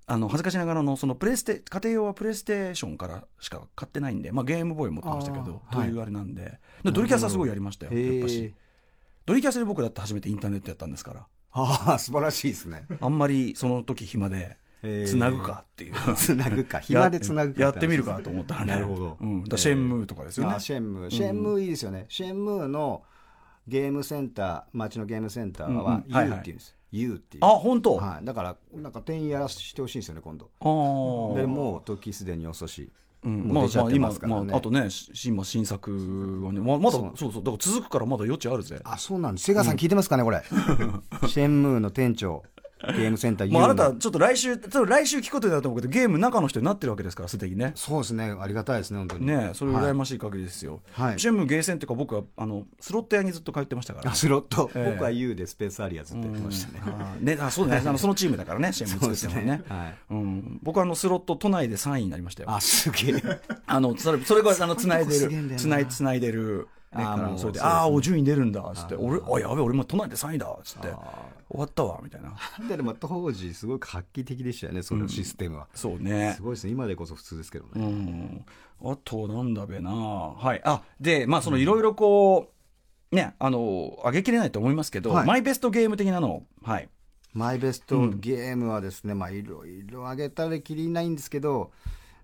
[0.08, 8.54] あの恥ずかしながらのそのプレステ家庭用はプレイステーションからしか買ってないんで、まあ、ゲームボーイ持ってましたけどというあれなんで、ドリキャスはすごいやりましたよやっぱし。
[9.25, 11.25] ドリキャスで僕だって初めてインターネットやったんですから
[11.57, 12.85] ああ素晴らしいですね。
[12.99, 15.93] あんまりその時暇でつなぐかっていう。
[16.15, 16.79] つなぐか。
[16.83, 18.73] 暇でつなぐかやってみるかと思ったらね。
[18.73, 20.59] なるほど、うん、だシェンムーとかですよね。
[20.59, 21.09] シェンムー。
[21.09, 23.03] シェンムーいいですよね、シェンムーの
[23.67, 27.45] ゲームセンター町のゲームセンターは U っていうんです、U っていう。
[27.45, 27.95] あ、本当？
[27.95, 28.25] はい。
[28.25, 30.51] だから、なんか店員やらせてほしいんですよね、今度。
[30.59, 31.41] ああ。
[31.41, 32.91] でもう時すでに遅し。
[33.25, 35.91] うん、まあ、まあ、今、まあ、あとね、新新作
[36.43, 38.79] はね、まあ、まだ、そうそう、だから続くからまだ余地あるぜ。
[38.83, 39.45] あ、そうなんです。
[39.45, 40.43] セガさん聞いてますかね、これ。
[41.27, 42.43] シェンムーの店長。
[42.81, 47.71] ゲームセンターもうあなた、ちょっと来週、ちょっと来週聞くことになると思うけど、ゲーム中の人になってるわけですから、すでにね。
[47.75, 49.25] そうですね、ありがたいですね、本当に。
[49.25, 50.81] ねそれ羨ましい限りですよ。
[50.91, 51.19] はい。
[51.19, 54.13] シェムゲーセンっていうか、僕は、あの、スロット屋にずっと通ってましたから。
[54.13, 56.81] スロット、えー、僕は U でスペースアリアズって言ってましたね。
[57.21, 59.63] ね、あ、そうね、あの、そのチームだからね、 シェム作ってもね。
[59.69, 59.95] はい。
[60.11, 60.59] うん。
[60.61, 62.51] 僕はあの、スロット都内で3位になりましたよ。
[62.51, 63.23] あ、すげえ。
[63.67, 66.67] あの、それ、それが、あの、 つないでる、つない、つないでる。
[66.97, 70.88] あそれで、ああ、お順位出るんだ、つって、俺、あ、やべえ、俺も都内で3位だ、つって。
[71.49, 72.36] 終わったわみたいな。
[72.75, 76.34] でも当時すごく画期的でしたよねそのシステムは、うん、そうね。
[76.36, 76.71] すごいですね。
[76.71, 78.45] 今でこそ普通ですけどね、うん、
[78.91, 79.91] あとなんだべな。
[79.91, 80.62] はい。
[80.63, 82.51] あでまあそのいろいろこ
[83.12, 86.89] う、ねあの上げきれないと思いますけど、はい、マイベストゲーム的なのはい。
[87.34, 91.71] マイベストゲームはですね、まあいろいろ上げたらきりないんですけど、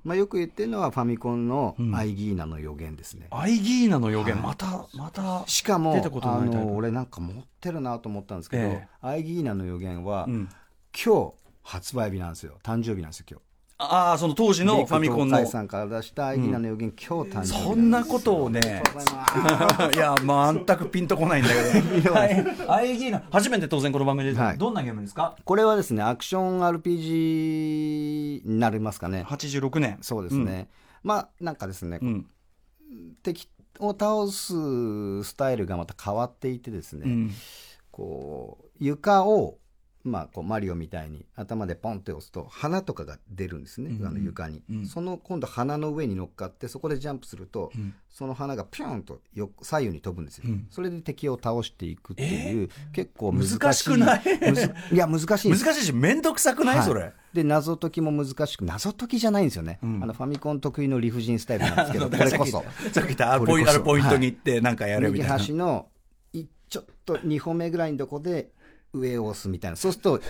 [0.03, 10.49] まあ、よく言ってるのはファミコンのアイギーナの予言ですね、うん、アイギーナの予言、はい、またまたしかもあの俺なんか持ってるなと思ったんですけど、えー、アイギーナの予言は、うん、
[10.93, 11.33] 今日
[11.63, 12.57] 発売日なんですよ。
[12.63, 13.50] 誕生日なんですよ今日
[13.83, 15.45] ああ、その当時のファミコンの。
[15.47, 17.63] さんから出したアイギナの予言、うん、今日誕生日。
[17.63, 18.61] そんなことをね。
[19.95, 22.13] いや、全くピンとこないんだけど。
[22.13, 22.45] はい。
[22.67, 25.35] アイギーナ、初めて当然この番組で、はい、どんなゲームですか？
[25.43, 29.25] これはですね、アクション RPG になりますかね。
[29.27, 29.97] 86年。
[30.01, 30.69] そうですね。
[31.03, 32.27] うん、まあ、なんかですね、うん、
[33.23, 37.31] 敵を倒すスタイルがまた変わっていてですね、
[37.89, 39.57] こう、床を
[40.03, 54.21] まあ、こうマリオみたいに頭でポンって押すと花とかが出るんですね、うん、あの床に、うん、その今度花の上に乗っかってそこでジャンプすると、うん、その花がピョンとよ左右に飛ぶんですよ、それで敵を倒していくっていう、えー、結構難しい難しくない？
[54.91, 55.51] いや難しい。
[55.51, 62.63] 難しいし面倒くさくない、はい、それで謎解きも難しく謎解きじゃないんですよね、あのファミコン得意の理不尽スタイルなんですけど これこそ。
[62.91, 65.87] さっき言ったポイントに行ってなんかやるみたいな、右端の
[66.71, 68.49] ちょっと2歩目ぐらいのとこで
[68.93, 69.77] 上を押すみたいな。
[69.77, 70.21] そうすると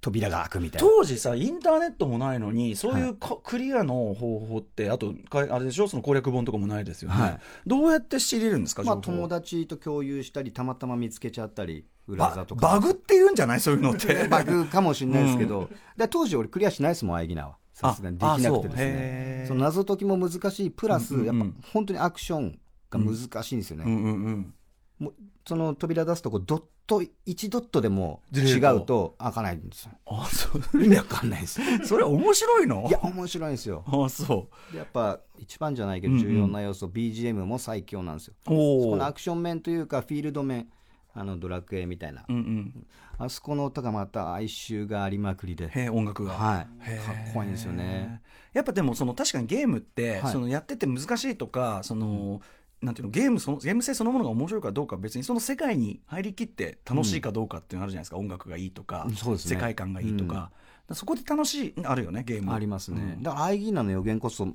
[0.00, 0.88] 扉が開くみたいな。
[0.88, 5.88] 当時さインターネットもないのにそういうクリアの方法って、あとあれでしょ？
[5.88, 12.66] その攻略本とかもないですよね、はい、どうやって知れるんですか、まあ、友達と共有したりたまたま見つけちゃったり裏技とか。
[12.66, 13.60] バグって言うんじゃない？
[13.60, 14.28] そういうのって。
[14.28, 17.56] バグかもしれないですけど、うん、で当時俺クリアしないですもんアイギナは。
[17.72, 19.44] さすがにできなくてですね。
[19.48, 20.70] その謎解きも難しい。
[20.70, 24.54] プラス、うんうん、やっぱ本当にアクションが難しいんですよね、うんうんうん。
[25.00, 25.14] もう
[25.46, 29.90] その扉出すとこドット1ドットでも違うと開かないんですよ。
[30.06, 30.82] あそう。
[30.82, 31.60] 意味わかんないです。
[31.84, 32.86] それ面白いの？
[32.88, 33.84] いや面白いんですよ。
[33.86, 34.76] あそう。
[34.76, 38.34] やっぱ一番じゃないけど重要な要素、うんうん、BGM も最強なんですよ。
[38.42, 40.68] そこのアクション面というかフィールド面
[41.12, 42.86] あのドラクエみたいな、うんうん、
[43.18, 45.68] あそこの音がまた哀愁がありまくりで。
[45.68, 46.32] へ音楽が。
[46.32, 46.96] はい。
[46.98, 48.22] かっこいいんですよね。
[48.54, 52.40] やっぱでもその確かにゲームって、はい、そのやってて難しいとかその、うん
[52.84, 59.14] なんていうのゲームそのゲーム性そのものが面白いかどうかは別にその世界に入りきって楽しいかどうかっていうのあるじゃないですか、音楽がいいとか、ね。
[59.36, 60.50] 世界観がいいとか,、
[60.92, 62.52] そこで楽しいあるよねゲーム。
[62.52, 63.22] ありますね、うん。
[63.22, 64.48] だからアイギーナの予言こそ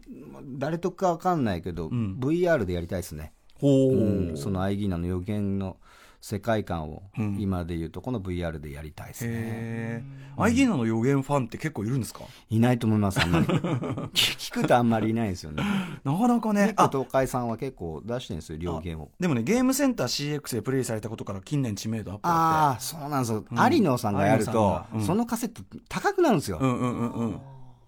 [0.58, 2.18] 誰とかわかんないけど、ん。
[2.20, 5.78] VR でやりたいですね、うんそのアイギーナの予言の
[6.22, 7.38] 世界観をうん。
[7.40, 10.04] 今でいうとこの VR でやりたいですね、へえ
[10.38, 12.22] アイギーナの予言ファンって結構いるんですか？
[12.50, 13.46] いないと思いますあんまり。
[13.48, 15.64] 聞聞くとあんまりいないんですよね。
[16.04, 19.10] なかなかね東海さんは結構出してるんですよ両言を。
[19.20, 27.28] でもねゲームセンター CX でプレイされたことから近年知名度アップああそうなんですよ、有野さんがやるとそのカセット高くなるんですよ、てうんうんうん。
[27.28, 27.40] うん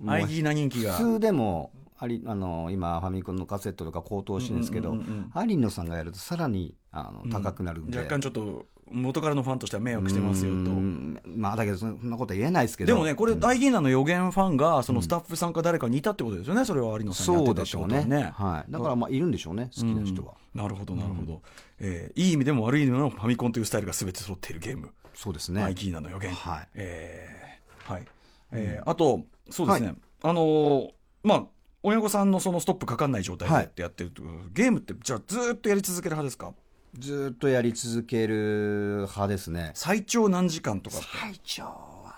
[0.07, 0.93] アイギーナ人気が。
[0.93, 1.69] 普通でも
[2.03, 10.57] ありあの今ファミコンのカセットとか高騰してるんですけど、うんうんうん有野さんがやるとさらにあの高くなるんで、若干ちょっと元からのファンとしては迷惑してますよと。
[10.57, 11.21] うん。
[11.25, 12.87] まあだけどそんなことは言えないですけど。
[12.87, 18.15] でもねこれアイギーナの予言ファンがそのスタッフさんか誰かにいたってことですよねそれは有野さんにやってたってそうでしょうね。
[18.15, 18.31] はね。
[18.33, 21.41] はい、だからまあいるんでしょうね好きな人は、なるほどなるほど、
[21.79, 25.61] えーいい意味でも悪い意味でもファミコンというスタイルが全て揃っているゲーム、そうですね。
[25.61, 26.33] アイギーナの予言。
[26.33, 26.67] はい。
[26.73, 28.05] えーはい。
[28.53, 30.89] えーあとそうですね、あのー
[31.23, 31.43] まあ
[31.83, 34.21] 親御さんのそのストップかかんない状態ではいってやってると、
[34.53, 36.53] ゲームってじゃあずーっとやり続ける派ですか？
[36.99, 39.71] ずーっとやり続ける派ですね。
[39.73, 42.13] 最長何時間とか最長は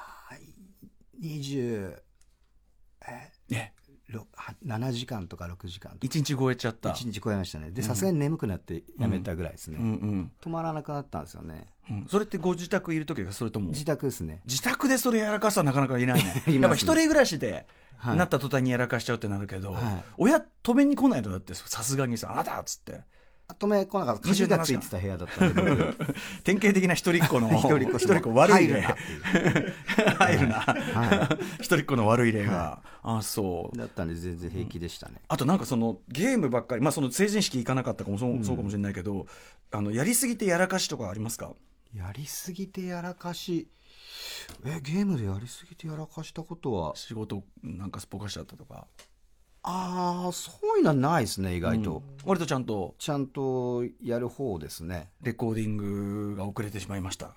[1.21, 1.97] 20ねろは
[4.65, 6.05] 7時間とか6時間とか。
[6.05, 6.89] 1日超えちゃった。
[6.89, 7.71] 1日超えましたね。
[7.71, 9.85] でさすがに眠くなってやめたぐらいですね、うん。
[9.85, 11.67] うん止まらなくなったんですよね。
[11.89, 14.41] うん、それってご自宅いる時がそれとも自宅ですね。
[14.45, 16.43] 自宅でそれやらかすはなかなかいないね。
[16.47, 16.59] ね。
[16.59, 18.17] やっぱ一人暮らしで、はい。
[18.17, 20.03] なった途端にやらかしちゃうってなるけど、はい。
[20.17, 23.01] 親止めに来ないとだってさすがにさ「あなた!」っつって
[23.49, 24.29] 止め来なかった。
[24.29, 25.61] 鍵がついてた部屋だったんで。
[25.61, 25.95] 僕
[26.43, 27.49] 典型的な一人っ子の。
[27.49, 27.97] 一人っ子。
[27.97, 28.81] 一人っ子悪い例
[30.17, 33.77] 入るなってい一人っ子の悪い例が、あそう。
[33.77, 39.27] だったんで全然平気でしたね、あとなんかそのゲームばっかり、まあ、その成人式行かなかったかもそう,、そうかもしれないけど
[39.71, 41.53] あのやりすぎてやらかしとかありますか？
[41.95, 43.67] やりすぎてやらかし。
[44.65, 46.95] えゲームでやりすぎてやらかしたことは？
[46.95, 48.87] 仕事なんかすっぽかしちゃったとか、
[49.63, 52.95] ああそういうのはないですね意外と、割とちゃんと。
[52.99, 55.09] ちゃんとやる方ですね。
[55.21, 57.35] レコーディングが遅れてしまいました。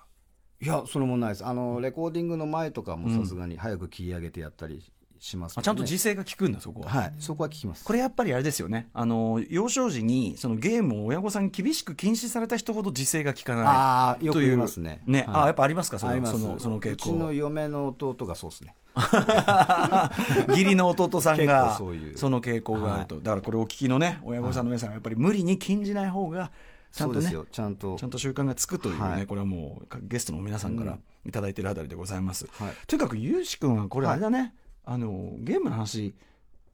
[0.61, 1.45] いやそれもないです。
[1.45, 4.83] あのレコーディングの前とかもさすがに早く切り上げてやったり
[5.19, 5.61] しますね。
[5.61, 7.13] あちゃんと時勢が効くんだそこは、はい。
[7.17, 7.85] そこは聞きます。
[7.85, 8.89] これやっぱりあれですよね。
[8.93, 13.65] あの幼少時にそのゲームを親御さんに厳しく禁止された人ほど時勢が効かない。
[13.67, 15.01] ああよくという言いますね。
[15.05, 15.41] ね、はい。
[15.43, 15.97] あやっぱありますか？
[15.97, 16.33] それあります。
[16.33, 18.75] そのその傾うちの向嫁の弟がそうですね
[20.49, 26.51] 義理の弟さん結が構その傾向があると、だからこれお聞きのね親御さんの皆さんはやっぱり無理に禁じない方が
[26.91, 27.95] ちゃんとねちゃんと。
[27.97, 29.27] ちゃんと習慣がつくというね、はい。
[29.27, 32.73] これはもうゲストの皆さんからいただいてるあたりでございます、はい。
[32.87, 34.53] とにかくゆうし君はこれあれだね、
[34.85, 36.15] あのゲームの話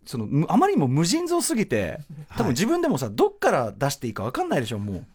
[0.06, 2.00] そのむあまりにも無尽蔵すぎて
[2.38, 5.06] 多分自分でもさ、どっから出していいか分かんないでしょもう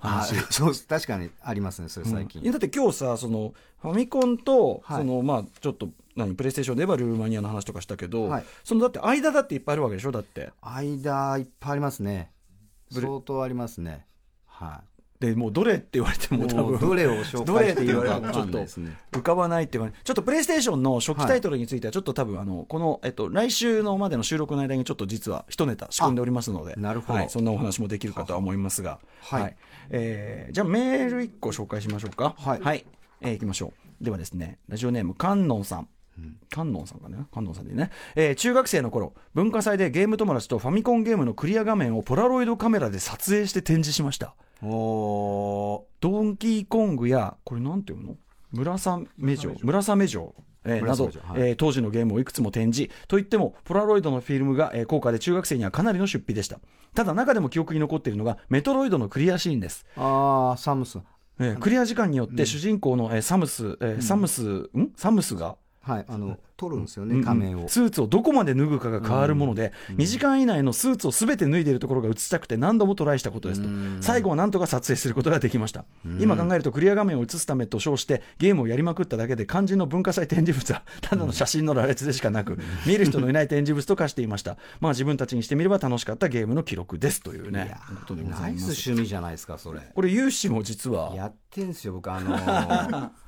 [0.00, 4.98] あ話そう確かにありますねそれ最近、いやだって今日さそのファミコンと、はい。
[4.98, 8.44] そのまあちょっと何プレイステーションで言えばルーマニアの話とかしたけど、はい。
[8.64, 10.50] そのだって間だっていっぱいあるわけでしょだって。
[10.60, 12.32] 間いっぱいありますね。
[12.90, 14.06] 相当ありますね。
[14.46, 14.82] は
[15.20, 16.78] でもうどれって言われてもい多分。
[16.78, 27.18] どれを紹介して言われてもちょっと浮かばないっていうかちょっとプレイステーションの初期タイトルについてはちょっと多分あのこの、えっと、来週のまでの収録の間にちょっと実は一ネタ仕込んでおりますのでなるほど。
[27.18, 29.56] はい、そんなお話もできるかとは思いますが、はい。
[29.90, 32.34] えーじゃあメール1個紹介しましょうか。
[32.38, 32.86] はい。
[33.20, 34.04] えーいきましょう。
[34.04, 35.88] ではですねラジオネーム観音さん。
[36.50, 48.16] 観音さんかね観音さんでね、えー中学生の頃文化祭でゲーム友達とファミコンゲームのクリア画面をポラロイドカメラで撮影して展示しましたおドンキーコングや、これなんていうの？
[48.52, 50.34] 村雨城、村雨城。
[50.64, 51.12] えーなど、はい。
[51.36, 52.92] えー当時のゲームをいくつも展示。
[53.06, 56.58] といってもポラロイドのフィルムが、えー高価で中学生にはかなりの出費でした。
[56.94, 60.98] ただ中でも記憶に残っているのがメトロイドのクリアシーンです、ああサムス。
[60.98, 61.02] ン
[61.40, 64.92] えークリア時間によって主人公の、えーサムス、えーサムスん？
[64.96, 65.56] サムスが
[65.88, 67.68] はいあの取るんですようんうん面を。
[67.68, 73.68] スーツをどこまで脱ぐかが変わるもので、2時間以内のスーツをすべて脱いでいるところが映したくて何度もトライしたことですと、
[74.02, 75.84] 最後は何とか撮影することができました、
[76.18, 84.56] 今考えるとクリア画面を映すためと称してゲームをやりまくっただけで肝心の文化祭展示物はただの写真の羅列でしかなく、見る人のいない展示物と化していました。
[84.80, 87.76] まあ自分たちにしてみれば楽しかったゲームの記録ですというね。
[88.00, 89.80] ことでござナイス趣味じゃないですかそれ。
[89.94, 91.14] これ有志も実は。
[91.14, 93.10] やってんすよ僕あのー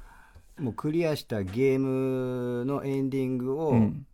[0.61, 4.07] もうクリアしたゲームのエンディングをん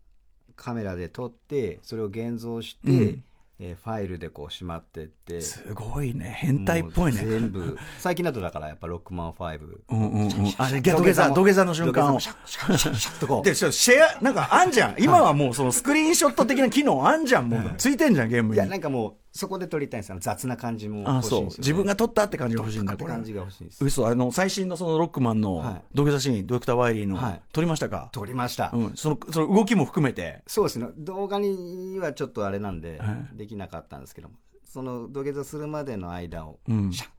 [0.55, 3.25] カメラで撮ってそれを現像して、うん
[3.59, 14.97] えーファイルでこうしまってってすごいね変態っぽいね全部最近だとだからやっぱロックマン5うんうんうんあれ土下座土下座の瞬間をシャッシャッシャッシャッとこうで、シェア、なんかあんじゃん。
[14.99, 17.49] 今はもうそのスクリーンショット的な機能あんじゃん。
[17.49, 18.57] もうついてんじゃん、ゲームに。
[18.57, 20.19] いやなんかもうそこで撮りたいんですよ。
[20.19, 23.33] 雑な感じも欲しいんですよ、ね、自分が撮ったって感じが欲しいんだって感じ。
[23.33, 25.83] が欲しいんです嘘あの最新のそのロックマンのはい。
[25.95, 27.43] 土下座シーン、ドクター・ワイリーの、はい。
[27.53, 28.09] 撮りましたか？
[28.13, 30.43] 撮りました、うん、そのその動きも含めて。
[30.47, 30.89] そうですね。
[30.97, 34.35] 動画にはちょっとあれなんで、はできなかったんですけども。
[34.65, 36.93] その土下座するまでの間を、うん。
[36.93, 37.11] シャン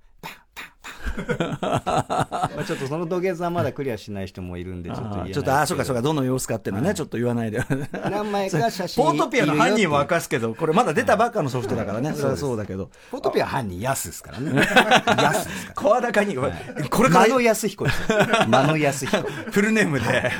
[1.61, 7.59] まあちょっとその土下座まだクリアしない人もいるんでちょっと言えないちょっとあーそうかそうかかどの様子かっていうのはね、ちょっと言わないで。
[8.09, 12.89] 何枚か写真ポートピアの犯人は明かかすけどこれまだ出たばっかのソフトだからね、それはそうだけど。
[13.11, 14.55] ポートピアは犯人ヤスですからね。
[14.55, 18.11] ヤスですか声高に、これらから間野康彦です。
[18.11, 18.17] よ
[18.49, 19.17] 間野康彦。
[19.51, 20.31] フルネームで、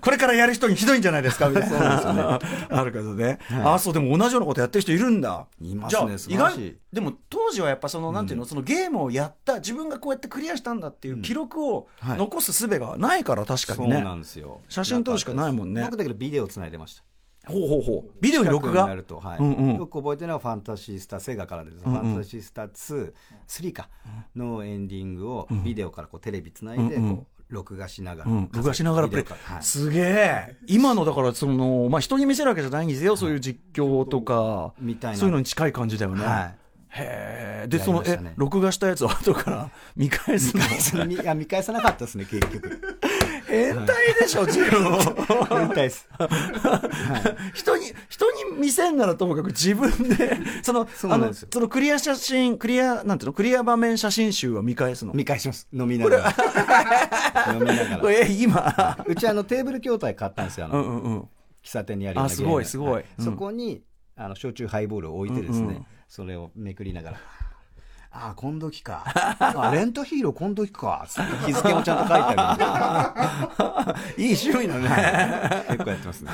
[0.00, 1.48] これからやる人にひどいんじゃないですか？
[1.48, 2.38] みたいな。
[2.70, 3.38] あるけどね。
[3.64, 5.46] あ、そう、でも同じようなことやってる人いるんだ。
[5.60, 12.18] いますね意外、でも当時はやっぱその、なんていうの、そのゲームをやった、自分がこうやってクリアしたんだっていう記録をはい。
[12.18, 14.02] 残す術がないから確かそうにね。
[14.02, 14.60] なんですよ。
[14.68, 15.82] 写真撮るしかないもんね。
[15.82, 17.02] 僕だけどビデオつないでました。
[17.46, 18.10] ほうほうほう。
[18.20, 18.86] ビデオに録画？
[18.86, 19.38] なると、はい。
[19.38, 19.76] うんうん。
[19.76, 22.00] よく覚えてるのはファンタシースターセガからです、うんうん。
[22.00, 23.12] ファンタシースター2、
[23.48, 23.88] 3か。
[24.36, 27.16] のエンディングをビデオからこうテレビつないでうんうん。
[27.16, 29.26] こう録画しながら、うん、録画しながらプレイ。
[29.26, 29.62] はい。
[29.62, 30.56] すげえ。
[30.66, 35.18] 今のだからその、まあ、人に見せるわけじゃないんですよ、そういう実況とかみたいな。
[35.18, 36.63] そういうのに近い感じだよね、はい
[36.96, 40.56] へえでやそのえ録画したやつを後から 見返す
[40.96, 41.06] の？
[41.06, 42.80] 見いや見返さなかったですね結局。
[43.46, 43.86] 変態
[44.18, 46.08] でしょ自分を変態です。
[47.52, 53.32] 人に人に見せんならともかく自分でそのあのそのクリア写真クリアなんていうの？
[53.32, 55.12] クリア場面写真集は見返すの？
[55.12, 55.68] 見返します。
[55.72, 57.54] 飲みながら。
[57.54, 58.12] 飲みながら。
[58.12, 58.98] え今？
[59.06, 61.20] うちあのテーブル筐体買ったんですよあの、うんうんうん。
[61.20, 63.04] 喫茶店にあるあすごいすごい。
[63.18, 63.24] うん。
[63.24, 63.82] そこに
[64.16, 67.18] あの焼酎ハイボールを置いてですね、うんうんそれをめくりながら
[68.16, 69.02] ああ、今時か。
[69.40, 71.04] あレンタヒーロー今時か。
[71.44, 73.84] 日付もちゃんと書いてあ
[74.16, 75.64] る いい趣味だね。
[75.70, 76.30] 結構やってますね。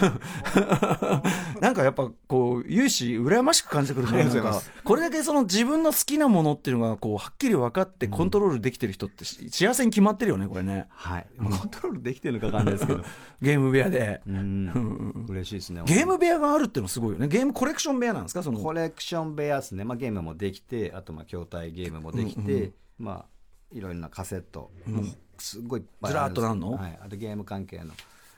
[1.60, 10.86] なんかやっぱこう、有志、羨ましく感じてくるといなんかこれだけその自分の好きなものっていうのがこう、はっきり分かってコントロールできてる人って幸せに決まってるよね、これね。
[10.90, 11.26] はい。
[11.38, 13.04] コントロールできてるのかわかんないですけど。
[13.42, 14.22] ゲーム部屋で。
[14.26, 15.26] うん。
[15.28, 15.82] 嬉しいですね。
[15.86, 17.28] ゲーム部屋があるっていうのすごいよね。
[17.28, 18.42] ゲームコレクション部屋なんですか？
[18.42, 18.58] その。
[18.58, 19.84] コレクション部屋ですね。
[19.84, 23.24] まあゲームもできて、あとまあ筐体ゲームもできて、まあ
[23.72, 25.04] いろいろなカセット、もう
[25.38, 26.72] すごいずらーっとなんの？
[26.72, 26.98] はい。
[27.02, 27.92] あとゲーム関係の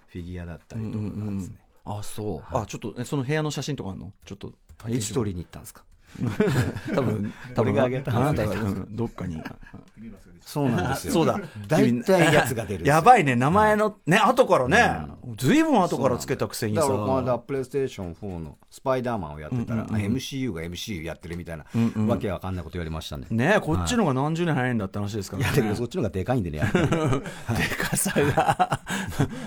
[0.09, 1.57] フィギュアだったりとかですね。
[1.85, 2.57] あ、そう。
[2.57, 4.13] あ、ちょっと、えその部屋の写真とかあるの？
[4.25, 4.53] ちょっと。
[4.89, 5.85] いつ取りに行ったんですか？
[6.95, 9.43] 多分、 多分あなたが、うんどっかに。
[10.45, 11.13] そうなんですよ。
[11.15, 11.41] そうだ。
[11.69, 16.83] 大体やつが出るやばいね、名前の、ね、後からね、ずいぶん後からつけたくせにさ。
[16.83, 21.65] だからこの間プレイステーション4のスパイダーマンをやってたら、あ MCU が MCU やってるみたいな、
[22.07, 23.27] わけわかんないこと言われましたね。
[23.31, 28.81] ねこっちのが何十年早いんだって話ですからいや、だけどそっちの方がでかいんでね、 でかさが。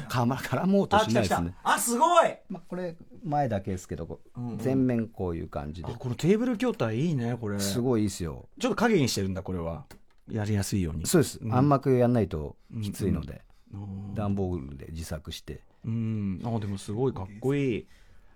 [0.08, 1.54] かま絡もうとしないですね。
[1.64, 2.36] あ、すごい。
[2.50, 5.98] まあ、これ、前だけですけど、こう全面こういう感じであ、。
[5.98, 7.60] このテーブル筐体いいね、これ。
[7.60, 8.48] すごいいいですよ。
[8.60, 9.86] ちょっと影にしてるんだ、これは。
[10.32, 11.06] やりやすいように。
[11.06, 11.40] そうです。
[11.50, 13.42] 暗幕やんないときついので、
[14.14, 15.62] 段ボールで自作して。
[15.86, 16.42] うん。
[16.44, 17.88] あ、でもすごいかっこいい。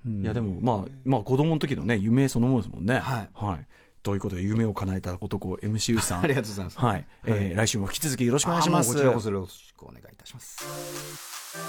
[0.05, 2.99] いや、でも、まあ、まあ、子供の時のね、夢そのものですもんね。
[2.99, 3.67] はいはい。
[4.01, 6.23] ということで、夢を叶えた男、MCU さん。
[6.23, 6.79] ありがとうございます。
[6.79, 7.05] はい。
[7.25, 8.93] えー来週も引き続きよろしくお願いします。
[8.93, 11.59] こちらこそよろしくお願いいたします。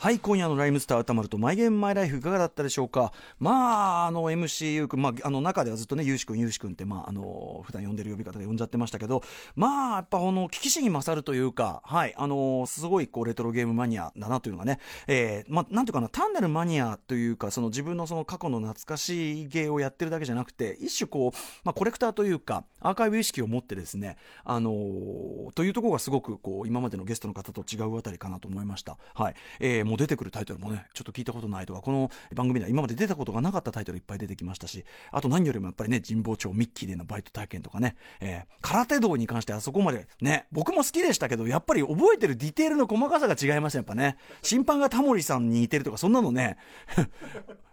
[0.00, 3.12] はい、今夜のライムスター歌丸とマイゲームマイライフいかがだったでしょうか？
[3.38, 9.22] まあ、あの MCU 君、まあ、あの中ではずっとね、ゆうし君、ゆうし君って、まあ、あの、普段呼んでる呼び方で呼んじゃってましたけど、
[9.56, 24.70] まあ、やっぱこの、危機死に勝るというか、はい、あの、すごいこう、レトロゲームマニアだなというのがね、えー、まあ、なんていうかな、単なるマニアというか、その自分のその過去の懐かしいゲーをやってるだけじゃなくて、一種こう、まあ、コレクターというか、アーカイブ意識を持ってですね、あの
[25.54, 28.96] というところがすごくこう、今までのゲストの方と違うあたりかなと思いました。
[29.12, 29.34] はい。
[29.58, 44.16] えー、もう出てくるタイトルもね、ちょっと聞いたことないとか、この番組では今まで出たことがなかったタイトルいっぱい出てきましたし、あと何よりもやっぱりね、神保町ミッキーでのバイト体験とかね、えー、空手道に関してあそこまでね、僕も好きでしたけど、やっぱり覚えてるディテールの細かさが違いました、やっぱね。
[44.42, 46.56] 審判がタモリさんに似てるとか、そんなのね、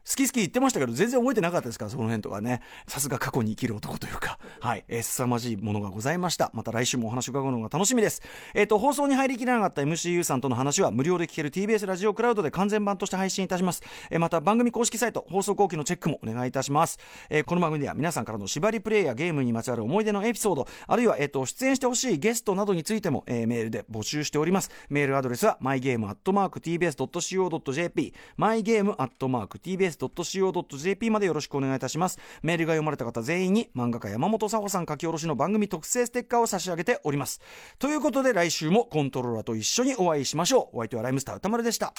[0.08, 2.62] 好き好き言ってましたけど、全然覚えてなかったですから、その辺とかね。
[2.88, 6.50] さすが過去に生きる男というか、はい、えー、凄まじいものがございました。
[6.54, 8.22] また来週もお話を伺うのが楽しみです。
[8.54, 13.84] えっ、と、放送に入りきれなかった MCU さんとの話は無料で聞ける TBS ラジオクラウドで完全版として配信いたします。
[14.10, 17.00] えーまた番組公式サイト、放送後期のチェックもお願いいたします。
[17.30, 24.72] えーこの番組では皆さんからの縛りプレイやゲームにまつわる思い出のエピソード、あるいは、えっ、と、出演してほしいゲストなどについても、えーメールで募集しております。
[24.90, 32.20] メールアドレスは mygame.tbs.co.jp mygame.tbs、tbs.co.jp までよろしくお願いいたします。
[32.42, 37.42] メールが読まれた方全員に漫画家山本沙穂さん書き下ろしの番組特製ステッカーを差し上げております。
[37.80, 40.78] ということで来週もコントローラーと一緒にお会いしましょう。
[40.78, 41.94] お相手はライムスター歌丸でした。